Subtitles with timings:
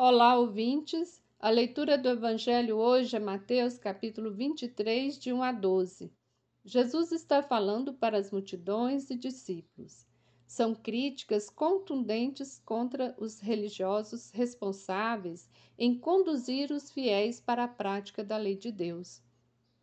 [0.00, 1.20] Olá, ouvintes.
[1.40, 6.12] A leitura do Evangelho hoje é Mateus, capítulo 23, de 1 a 12.
[6.64, 10.06] Jesus está falando para as multidões e discípulos.
[10.46, 18.36] São críticas contundentes contra os religiosos responsáveis em conduzir os fiéis para a prática da
[18.36, 19.20] lei de Deus.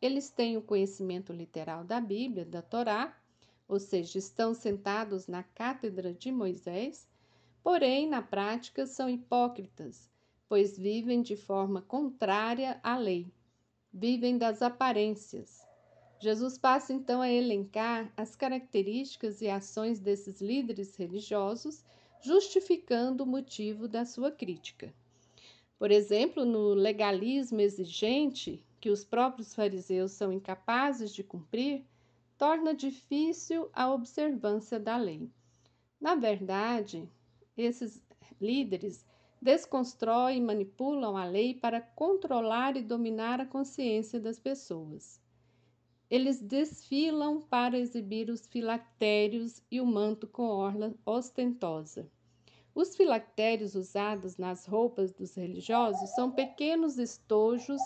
[0.02, 3.22] Eles têm o conhecimento literal da Bíblia, da Torá,
[3.68, 7.06] ou seja, estão sentados na cátedra de Moisés
[7.66, 10.08] porém, na prática, são hipócritas,
[10.48, 13.34] pois vivem de forma contrária à lei,
[13.92, 15.66] vivem das aparências.
[16.20, 21.84] Jesus passa então a elencar as características e ações desses líderes religiosos,
[22.22, 24.94] justificando o motivo da sua crítica.
[25.80, 31.84] Por exemplo, no legalismo exigente, que os próprios fariseus são incapazes de cumprir,
[32.38, 35.32] torna difícil a observância da lei.
[36.00, 37.10] Na verdade,
[37.58, 38.02] esses
[38.40, 39.06] líderes
[39.42, 45.22] desconstroem e manipulam a lei para controlar e dominar a consciência das pessoas.
[46.10, 52.10] Eles desfilam para exibir os filactérios e o manto com orla ostentosa.
[52.74, 57.82] Os filactérios usados nas roupas dos religiosos são pequenos estojos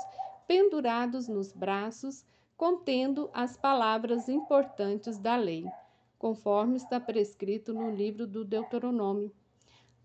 [0.47, 2.25] pendurados nos braços,
[2.58, 5.65] contendo as palavras importantes da lei,
[6.17, 9.31] conforme está prescrito no livro do Deuteronômio,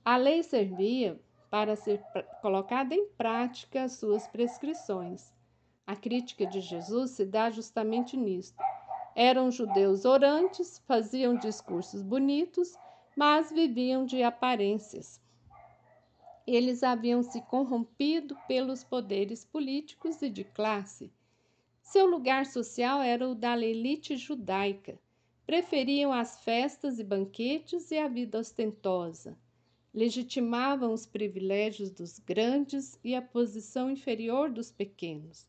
[0.05, 1.19] a lei servia
[1.51, 2.03] para ser
[2.43, 5.33] colocada em prática as suas prescrições.
[5.87, 8.63] A crítica de Jesus se dá justamente nisto.
[9.15, 12.77] Eram judeus orantes, faziam discursos bonitos,
[13.17, 15.23] mas viviam de aparências.
[16.47, 21.11] Eles haviam se corrompido pelos poderes políticos e de classe.
[21.81, 24.99] Seu lugar social era o da elite judaica.
[25.47, 29.35] Preferiam as festas e banquetes e a vida ostentosa
[29.95, 35.47] legitimavam os privilégios dos grandes e a posição inferior dos pequenos.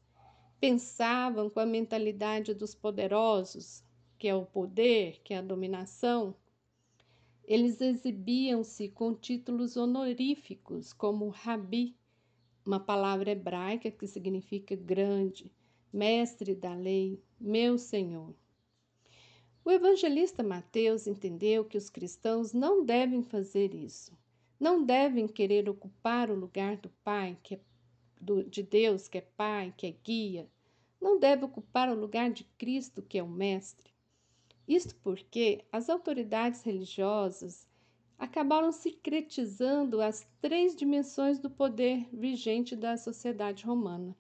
[0.60, 3.84] Pensavam com a mentalidade dos poderosos,
[4.20, 6.36] que é o poder, que é a dominação.
[7.44, 11.96] Eles exibiam-se com títulos honoríficos, como Rabi,
[12.64, 15.52] uma palavra hebraica que significa grande,
[15.92, 18.36] mestre da lei, meu Senhor.
[19.64, 24.16] O evangelista Mateus entendeu que os cristãos não devem fazer isso
[24.60, 27.60] não devem querer ocupar o lugar do Pai, que é
[28.20, 30.50] do, de Deus, que é Pai, que é guia.
[31.00, 33.94] Não deve ocupar o lugar de Cristo, que é o Mestre.
[34.68, 37.68] Isto porque as autoridades religiosas
[38.18, 44.16] acabaram secretizando as três dimensões do poder vigente da sociedade romana.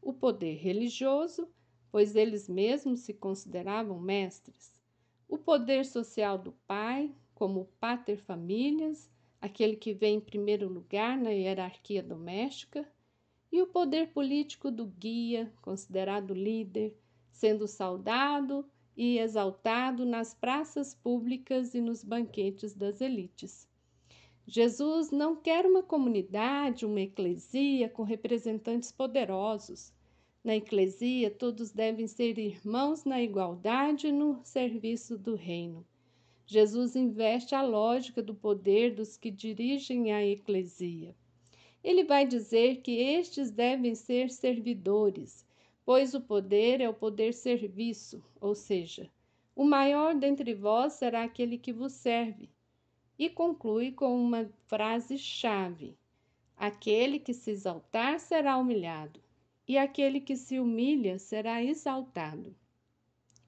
[0.00, 1.48] O poder religioso,
[1.90, 4.72] pois eles mesmos se consideravam mestres.
[5.28, 9.10] O poder social do pai, como pater familias,
[9.44, 12.90] aquele que vem em primeiro lugar na hierarquia doméstica,
[13.52, 16.96] e o poder político do guia, considerado líder,
[17.30, 18.64] sendo saudado
[18.96, 23.68] e exaltado nas praças públicas e nos banquetes das elites.
[24.46, 29.92] Jesus não quer uma comunidade, uma eclesia com representantes poderosos.
[30.42, 35.86] Na eclesia, todos devem ser irmãos na igualdade no serviço do reino.
[36.46, 41.14] Jesus investe a lógica do poder dos que dirigem a eclesia.
[41.82, 45.46] Ele vai dizer que estes devem ser servidores,
[45.84, 49.10] pois o poder é o poder serviço, ou seja,
[49.56, 52.50] o maior dentre vós será aquele que vos serve.
[53.18, 55.96] E conclui com uma frase-chave:
[56.56, 59.20] Aquele que se exaltar será humilhado,
[59.66, 62.54] e aquele que se humilha será exaltado.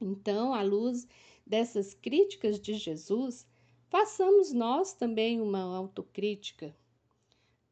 [0.06, 1.06] Então, à luz
[1.46, 3.46] dessas críticas de Jesus,
[3.88, 6.74] façamos nós também uma autocrítica.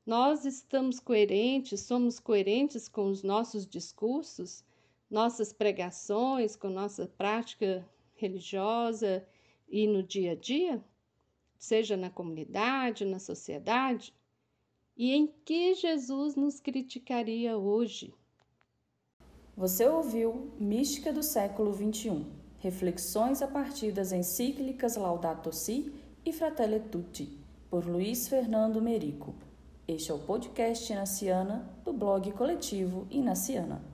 [0.04, 4.64] Nós estamos coerentes, somos coerentes com os nossos discursos,
[5.10, 9.26] nossas pregações, com nossa prática religiosa
[9.68, 10.84] e no dia a dia,
[11.56, 14.14] seja na comunidade, na sociedade?
[14.96, 18.14] E em que Jesus nos criticaria hoje?
[19.56, 22.26] Você ouviu Mística do século XXI
[22.58, 25.94] Reflexões a partir das encíclicas Laudato Si
[26.26, 27.38] e Fratelli Tutti,
[27.70, 29.32] por Luiz Fernando Merico.
[29.86, 33.93] Este é o podcast Inaciana do blog coletivo Inaciana.